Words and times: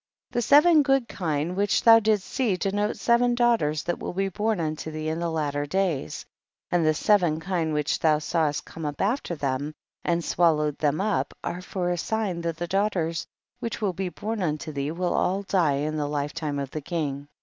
9. 0.31 0.39
The 0.39 0.41
seven 0.41 0.81
good 0.81 1.07
kine 1.07 1.55
wiiich 1.55 1.83
thou 1.83 1.99
didst 1.99 2.25
see 2.27 2.57
denote 2.57 2.97
seven 2.97 3.35
daughters 3.35 3.83
that 3.83 3.99
will 3.99 4.13
be 4.13 4.29
born 4.29 4.59
unto 4.59 4.89
thee 4.89 5.09
in 5.09 5.19
the 5.19 5.29
latter 5.29 5.67
days, 5.67 6.25
and 6.71 6.83
the 6.83 6.95
seven 6.95 7.39
kine 7.39 7.71
which 7.71 7.99
thou 7.99 8.17
sawest 8.17 8.65
come 8.65 8.83
up 8.83 8.99
after 8.99 9.35
them, 9.35 9.75
and 10.03 10.23
swallowed 10.25 10.79
them 10.79 10.99
up, 10.99 11.35
are 11.43 11.61
for 11.61 11.91
a 11.91 11.99
sign 11.99 12.41
that 12.41 12.57
the 12.57 12.65
daughters 12.65 13.27
which 13.59 13.79
will 13.79 13.93
be 13.93 14.09
born 14.09 14.41
unto 14.41 14.71
thee 14.71 14.89
will 14.89 15.13
all 15.13 15.43
die 15.43 15.73
in 15.75 15.97
the 15.97 16.07
life 16.09 16.33
time 16.33 16.57
of 16.57 16.71
the 16.71 16.81
king. 16.81 17.27